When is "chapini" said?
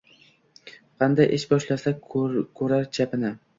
2.99-3.35